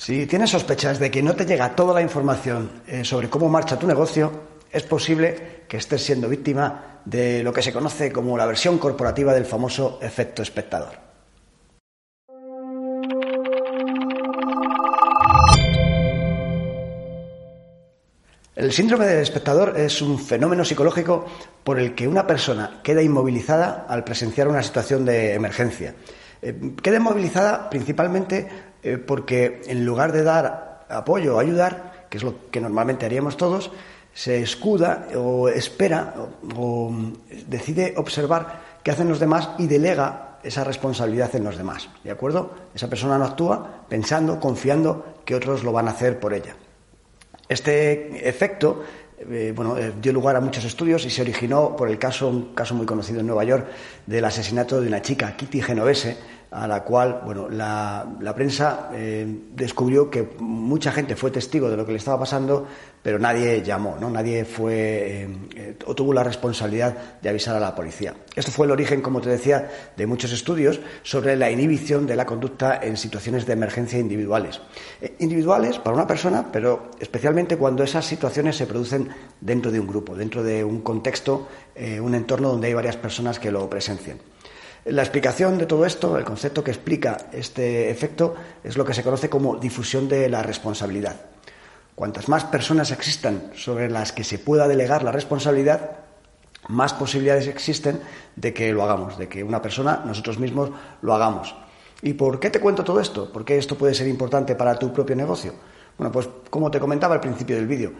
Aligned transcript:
Si 0.00 0.26
tienes 0.26 0.48
sospechas 0.48 0.98
de 0.98 1.10
que 1.10 1.22
no 1.22 1.36
te 1.36 1.44
llega 1.44 1.76
toda 1.76 1.92
la 1.92 2.00
información 2.00 2.70
eh, 2.86 3.04
sobre 3.04 3.28
cómo 3.28 3.50
marcha 3.50 3.78
tu 3.78 3.86
negocio, 3.86 4.32
es 4.72 4.82
posible 4.84 5.64
que 5.68 5.76
estés 5.76 6.02
siendo 6.02 6.26
víctima 6.26 7.02
de 7.04 7.42
lo 7.42 7.52
que 7.52 7.60
se 7.60 7.70
conoce 7.70 8.10
como 8.10 8.38
la 8.38 8.46
versión 8.46 8.78
corporativa 8.78 9.34
del 9.34 9.44
famoso 9.44 9.98
efecto 10.00 10.40
espectador. 10.40 10.94
El 18.56 18.72
síndrome 18.72 19.04
del 19.04 19.20
espectador 19.20 19.78
es 19.78 20.00
un 20.00 20.18
fenómeno 20.18 20.64
psicológico 20.64 21.26
por 21.62 21.78
el 21.78 21.94
que 21.94 22.08
una 22.08 22.26
persona 22.26 22.80
queda 22.82 23.02
inmovilizada 23.02 23.84
al 23.86 24.02
presenciar 24.04 24.48
una 24.48 24.62
situación 24.62 25.04
de 25.04 25.34
emergencia. 25.34 25.94
Eh, 26.40 26.72
queda 26.82 26.96
inmovilizada 26.96 27.68
principalmente 27.68 28.69
eh, 28.82 28.98
porque 28.98 29.62
en 29.66 29.84
lugar 29.84 30.12
de 30.12 30.22
dar 30.22 30.86
apoyo 30.88 31.36
o 31.36 31.40
ayudar, 31.40 32.06
que 32.08 32.18
es 32.18 32.24
lo 32.24 32.50
que 32.50 32.60
normalmente 32.60 33.06
haríamos 33.06 33.36
todos, 33.36 33.70
se 34.12 34.42
escuda 34.42 35.08
o 35.16 35.48
espera 35.48 36.14
o, 36.56 36.92
decide 37.46 37.94
observar 37.96 38.60
qué 38.82 38.90
hacen 38.90 39.08
los 39.08 39.20
demás 39.20 39.50
y 39.58 39.66
delega 39.66 40.38
esa 40.42 40.64
responsabilidad 40.64 41.34
en 41.36 41.44
los 41.44 41.56
demás. 41.56 41.88
¿De 42.02 42.10
acuerdo? 42.10 42.54
Esa 42.74 42.88
persona 42.88 43.18
no 43.18 43.24
actúa 43.24 43.84
pensando, 43.88 44.40
confiando 44.40 45.14
que 45.24 45.34
otros 45.34 45.62
lo 45.62 45.72
van 45.72 45.86
a 45.86 45.92
hacer 45.92 46.18
por 46.18 46.34
ella. 46.34 46.56
Este 47.48 48.28
efecto 48.28 48.82
eh, 49.28 49.52
bueno, 49.54 49.76
eh, 49.76 49.92
dio 50.00 50.14
lugar 50.14 50.36
a 50.36 50.40
muchos 50.40 50.64
estudios 50.64 51.04
y 51.04 51.10
se 51.10 51.20
originó 51.20 51.76
por 51.76 51.90
el 51.90 51.98
caso, 51.98 52.28
un 52.28 52.54
caso 52.54 52.74
muy 52.74 52.86
conocido 52.86 53.20
en 53.20 53.26
Nueva 53.26 53.44
York, 53.44 53.66
del 54.06 54.24
asesinato 54.24 54.80
de 54.80 54.88
una 54.88 55.02
chica, 55.02 55.36
Kitty 55.36 55.60
Genovese, 55.60 56.16
a 56.50 56.66
la 56.66 56.82
cual 56.82 57.20
bueno, 57.24 57.48
la, 57.48 58.32
prensa 58.34 58.90
eh, 58.92 59.26
descubrió 59.54 60.10
que 60.10 60.30
mucha 60.38 60.90
gente 60.90 61.14
fue 61.14 61.30
testigo 61.30 61.70
de 61.70 61.76
lo 61.76 61.86
que 61.86 61.92
le 61.92 61.98
estaba 61.98 62.18
pasando, 62.18 62.66
pero 63.02 63.18
nadie 63.18 63.62
llamó, 63.62 63.96
¿no? 64.00 64.10
nadie 64.10 64.44
fue 64.44 64.74
eh, 64.74 65.28
eh, 65.54 65.76
o 65.86 65.94
tuvo 65.94 66.12
la 66.12 66.24
responsabilidad 66.24 67.20
de 67.22 67.28
avisar 67.28 67.54
a 67.54 67.60
la 67.60 67.74
policía. 67.74 68.14
Esto 68.34 68.50
fue 68.50 68.66
el 68.66 68.72
origen, 68.72 69.00
como 69.00 69.20
te 69.20 69.30
decía, 69.30 69.70
de 69.96 70.06
muchos 70.06 70.32
estudios 70.32 70.80
sobre 71.02 71.36
la 71.36 71.50
inhibición 71.50 72.06
de 72.06 72.16
la 72.16 72.26
conducta 72.26 72.80
en 72.82 72.96
situaciones 72.96 73.46
de 73.46 73.52
emergencia 73.52 73.98
individuales. 73.98 74.60
individuales 75.20 75.78
para 75.78 75.94
una 75.94 76.06
persona, 76.06 76.50
pero 76.50 76.90
especialmente 76.98 77.56
cuando 77.56 77.84
esas 77.84 78.04
situaciones 78.04 78.56
se 78.56 78.66
producen 78.66 79.08
dentro 79.40 79.70
de 79.70 79.78
un 79.78 79.86
grupo, 79.86 80.16
dentro 80.16 80.42
de 80.42 80.64
un 80.64 80.80
contexto, 80.80 81.48
un 82.00 82.14
entorno 82.14 82.50
donde 82.50 82.68
hay 82.68 82.74
varias 82.74 82.96
personas 82.96 83.38
que 83.38 83.50
lo 83.50 83.68
presencian. 83.70 84.18
La 84.86 85.02
explicación 85.02 85.58
de 85.58 85.66
todo 85.66 85.84
esto, 85.84 86.16
el 86.16 86.24
concepto 86.24 86.64
que 86.64 86.70
explica 86.70 87.18
este 87.32 87.90
efecto, 87.90 88.34
es 88.64 88.78
lo 88.78 88.84
que 88.84 88.94
se 88.94 89.02
conoce 89.02 89.28
como 89.28 89.56
difusión 89.56 90.08
de 90.08 90.28
la 90.30 90.42
responsabilidad. 90.42 91.16
Cuantas 91.94 92.30
más 92.30 92.44
personas 92.44 92.90
existan 92.90 93.50
sobre 93.54 93.90
las 93.90 94.12
que 94.12 94.24
se 94.24 94.38
pueda 94.38 94.66
delegar 94.66 95.02
la 95.02 95.12
responsabilidad, 95.12 95.98
más 96.68 96.94
posibilidades 96.94 97.46
existen 97.46 98.00
de 98.36 98.54
que 98.54 98.72
lo 98.72 98.82
hagamos, 98.82 99.18
de 99.18 99.28
que 99.28 99.44
una 99.44 99.60
persona, 99.60 100.02
nosotros 100.06 100.38
mismos, 100.38 100.70
lo 101.02 101.14
hagamos. 101.14 101.54
¿Y 102.00 102.14
por 102.14 102.40
qué 102.40 102.48
te 102.48 102.60
cuento 102.60 102.82
todo 102.82 103.00
esto? 103.00 103.30
¿Por 103.30 103.44
qué 103.44 103.58
esto 103.58 103.76
puede 103.76 103.92
ser 103.92 104.08
importante 104.08 104.54
para 104.54 104.78
tu 104.78 104.90
propio 104.94 105.14
negocio? 105.14 105.52
Bueno, 105.98 106.10
pues 106.10 106.26
como 106.48 106.70
te 106.70 106.80
comentaba 106.80 107.16
al 107.16 107.20
principio 107.20 107.56
del 107.56 107.66
vídeo, 107.66 107.92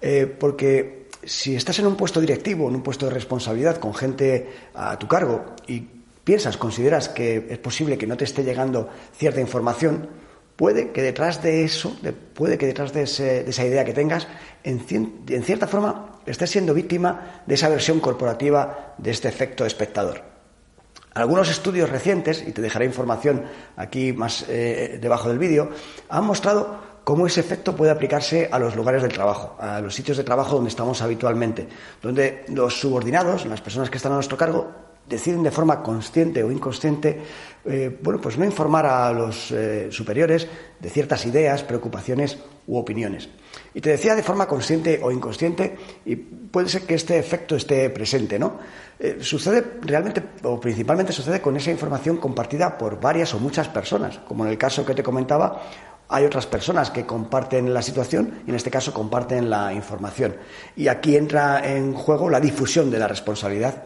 eh, 0.00 0.32
porque 0.38 1.08
si 1.24 1.56
estás 1.56 1.80
en 1.80 1.88
un 1.88 1.96
puesto 1.96 2.20
directivo, 2.20 2.68
en 2.68 2.76
un 2.76 2.82
puesto 2.82 3.06
de 3.06 3.12
responsabilidad 3.12 3.78
con 3.78 3.92
gente 3.92 4.68
a 4.74 4.96
tu 4.96 5.08
cargo 5.08 5.56
y 5.66 5.97
piensas, 6.28 6.58
consideras 6.58 7.08
que 7.08 7.46
es 7.48 7.56
posible 7.56 7.96
que 7.96 8.06
no 8.06 8.14
te 8.18 8.24
esté 8.24 8.44
llegando 8.44 8.90
cierta 9.16 9.40
información, 9.40 10.10
puede 10.56 10.90
que 10.92 11.00
detrás 11.00 11.42
de 11.42 11.64
eso, 11.64 11.96
puede 12.34 12.58
que 12.58 12.66
detrás 12.66 12.92
de, 12.92 13.04
esa 13.04 13.64
idea 13.64 13.82
que 13.82 13.94
tengas, 13.94 14.28
en, 14.62 14.84
en 15.26 15.42
cierta 15.42 15.66
forma 15.66 16.20
estés 16.26 16.50
siendo 16.50 16.74
víctima 16.74 17.40
de 17.46 17.54
esa 17.54 17.70
versión 17.70 17.98
corporativa 17.98 18.92
de 18.98 19.10
este 19.10 19.26
efecto 19.26 19.64
espectador. 19.64 20.22
Algunos 21.14 21.48
estudios 21.48 21.88
recientes, 21.88 22.44
y 22.46 22.52
te 22.52 22.60
dejaré 22.60 22.84
información 22.84 23.44
aquí 23.78 24.12
más 24.12 24.44
eh, 24.50 24.98
debajo 25.00 25.30
del 25.30 25.38
vídeo, 25.38 25.70
han 26.10 26.26
mostrado 26.26 26.78
cómo 27.04 27.26
ese 27.26 27.40
efecto 27.40 27.74
puede 27.74 27.90
aplicarse 27.90 28.50
a 28.52 28.58
los 28.58 28.76
lugares 28.76 29.00
del 29.00 29.14
trabajo, 29.14 29.56
a 29.58 29.80
los 29.80 29.94
sitios 29.94 30.18
de 30.18 30.24
trabajo 30.24 30.56
donde 30.56 30.68
estamos 30.68 31.00
habitualmente, 31.00 31.66
donde 32.02 32.44
los 32.48 32.78
subordinados, 32.78 33.46
las 33.46 33.62
personas 33.62 33.88
que 33.88 33.96
están 33.96 34.12
a 34.12 34.16
nuestro 34.16 34.36
cargo, 34.36 34.87
deciden 35.08 35.42
de 35.42 35.50
forma 35.50 35.82
consciente 35.82 36.42
o 36.42 36.52
inconsciente, 36.52 37.20
eh, 37.64 37.98
bueno, 38.02 38.20
pues 38.20 38.38
no 38.38 38.44
informar 38.44 38.86
a 38.86 39.12
los 39.12 39.50
eh, 39.50 39.88
superiores 39.90 40.46
de 40.78 40.90
ciertas 40.90 41.26
ideas, 41.26 41.62
preocupaciones 41.62 42.38
u 42.66 42.76
opiniones. 42.76 43.28
Y 43.74 43.80
te 43.80 43.90
decía 43.90 44.14
de 44.14 44.22
forma 44.22 44.46
consciente 44.46 45.00
o 45.02 45.10
inconsciente, 45.10 45.76
y 46.04 46.16
puede 46.16 46.68
ser 46.68 46.82
que 46.82 46.94
este 46.94 47.18
efecto 47.18 47.56
esté 47.56 47.88
presente, 47.90 48.38
¿no? 48.38 48.58
Eh, 48.98 49.18
sucede 49.20 49.64
realmente, 49.82 50.22
o 50.42 50.58
principalmente 50.60 51.12
sucede 51.12 51.40
con 51.40 51.56
esa 51.56 51.70
información 51.70 52.16
compartida 52.16 52.76
por 52.76 53.00
varias 53.00 53.34
o 53.34 53.38
muchas 53.38 53.68
personas, 53.68 54.18
como 54.26 54.44
en 54.44 54.50
el 54.50 54.58
caso 54.58 54.84
que 54.84 54.94
te 54.94 55.02
comentaba, 55.02 55.62
hay 56.08 56.24
otras 56.24 56.46
personas 56.46 56.90
que 56.90 57.04
comparten 57.04 57.72
la 57.74 57.82
situación 57.82 58.42
y 58.46 58.50
en 58.50 58.56
este 58.56 58.70
caso 58.70 58.94
comparten 58.94 59.50
la 59.50 59.72
información. 59.74 60.36
Y 60.74 60.88
aquí 60.88 61.16
entra 61.16 61.74
en 61.74 61.92
juego 61.92 62.30
la 62.30 62.40
difusión 62.40 62.90
de 62.90 62.98
la 62.98 63.08
responsabilidad. 63.08 63.84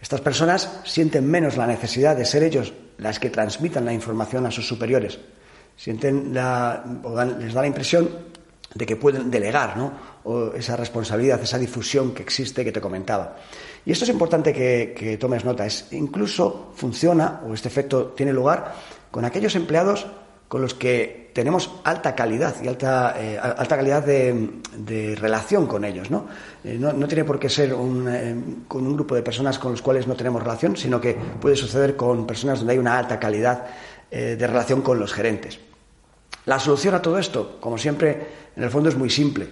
Estas 0.00 0.20
personas 0.20 0.80
sienten 0.84 1.28
menos 1.28 1.56
la 1.56 1.66
necesidad 1.66 2.16
de 2.16 2.24
ser 2.24 2.42
ellos 2.42 2.72
las 2.98 3.18
que 3.18 3.30
transmitan 3.30 3.84
la 3.84 3.92
información 3.92 4.46
a 4.46 4.50
sus 4.50 4.66
superiores. 4.66 5.18
Sienten 5.76 6.34
la, 6.34 6.84
les 7.38 7.54
da 7.54 7.60
la 7.60 7.66
impresión 7.66 8.08
de 8.74 8.86
que 8.86 8.96
pueden 8.96 9.30
delegar 9.30 9.76
¿no? 9.76 10.52
esa 10.54 10.76
responsabilidad, 10.76 11.42
esa 11.42 11.58
difusión 11.58 12.12
que 12.12 12.22
existe 12.22 12.64
que 12.64 12.72
te 12.72 12.80
comentaba. 12.80 13.36
Y 13.84 13.92
esto 13.92 14.04
es 14.04 14.10
importante 14.10 14.52
que, 14.52 14.94
que 14.96 15.16
tomes 15.16 15.44
nota. 15.44 15.64
Es, 15.64 15.92
incluso 15.92 16.72
funciona, 16.74 17.40
o 17.46 17.54
este 17.54 17.68
efecto 17.68 18.08
tiene 18.08 18.32
lugar, 18.32 18.74
con 19.10 19.24
aquellos 19.24 19.54
empleados 19.54 20.06
con 20.48 20.62
los 20.62 20.74
que 20.74 21.30
tenemos 21.34 21.70
alta 21.84 22.14
calidad 22.14 22.56
y 22.62 22.68
alta, 22.68 23.14
eh, 23.18 23.38
alta 23.38 23.76
calidad 23.76 24.02
de, 24.02 25.14
relación 25.20 25.66
con 25.66 25.84
ellos. 25.84 26.08
Eh, 26.64 26.76
¿no? 26.80 26.92
no, 26.92 27.06
tiene 27.06 27.24
por 27.24 27.38
qué 27.38 27.48
ser 27.48 27.74
un, 27.74 28.08
eh, 28.08 28.34
con 28.66 28.86
un 28.86 28.94
grupo 28.94 29.14
de 29.14 29.22
personas 29.22 29.58
con 29.58 29.72
los 29.72 29.82
cuales 29.82 30.06
no 30.06 30.16
tenemos 30.16 30.42
relación, 30.42 30.76
sino 30.76 31.00
que 31.00 31.14
puede 31.14 31.54
suceder 31.54 31.94
con 31.94 32.26
personas 32.26 32.58
donde 32.58 32.72
hay 32.72 32.78
una 32.78 32.98
alta 32.98 33.20
calidad 33.20 33.66
de 34.10 34.46
relación 34.46 34.80
con 34.80 34.98
los 34.98 35.12
gerentes. 35.12 35.60
La 36.46 36.58
solución 36.58 36.94
a 36.94 37.02
todo 37.02 37.18
esto, 37.18 37.58
como 37.60 37.76
siempre, 37.76 38.26
en 38.56 38.62
el 38.62 38.70
fondo 38.70 38.88
es 38.88 38.96
muy 38.96 39.10
simple. 39.10 39.46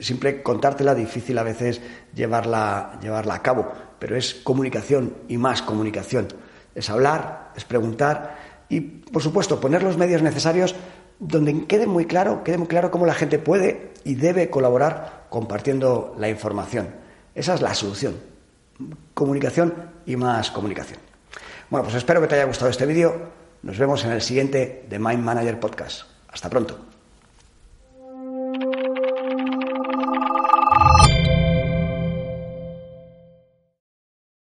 simple 0.00 0.42
contártela, 0.42 0.94
difícil 0.94 1.36
a 1.36 1.42
veces 1.42 1.78
llevarla, 2.14 2.98
llevarla 3.02 3.34
a 3.34 3.42
cabo, 3.42 3.70
pero 3.98 4.16
es 4.16 4.32
comunicación 4.32 5.12
y 5.28 5.36
más 5.36 5.60
comunicación. 5.60 6.26
Es 6.74 6.88
hablar, 6.88 7.52
es 7.54 7.66
preguntar 7.66 8.47
y, 8.68 8.80
por 8.80 9.22
supuesto, 9.22 9.60
poner 9.60 9.82
los 9.82 9.96
medios 9.96 10.22
necesarios 10.22 10.74
donde 11.18 11.66
quede 11.66 11.86
muy 11.86 12.06
claro, 12.06 12.44
quede 12.44 12.58
muy 12.58 12.68
claro 12.68 12.90
cómo 12.90 13.06
la 13.06 13.14
gente 13.14 13.38
puede 13.38 13.92
y 14.04 14.14
debe 14.14 14.50
colaborar 14.50 15.26
compartiendo 15.30 16.14
la 16.18 16.28
información. 16.28 16.88
Esa 17.34 17.54
es 17.54 17.60
la 17.60 17.74
solución. 17.74 18.16
Comunicación 19.14 19.74
y 20.06 20.16
más 20.16 20.50
comunicación. 20.50 21.00
Bueno, 21.70 21.84
pues 21.84 21.96
espero 21.96 22.20
que 22.20 22.28
te 22.28 22.36
haya 22.36 22.44
gustado 22.44 22.70
este 22.70 22.86
vídeo. 22.86 23.30
Nos 23.62 23.78
vemos 23.78 24.04
en 24.04 24.12
el 24.12 24.22
siguiente 24.22 24.86
de 24.88 24.98
Mind 24.98 25.22
Manager 25.22 25.58
Podcast. 25.58 26.02
Hasta 26.28 26.48
pronto. 26.48 26.97